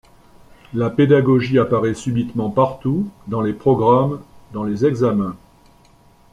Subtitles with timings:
[0.73, 4.19] La pédagogie apparaît subitement partout, dans les programmes,
[4.51, 5.35] dans les examens.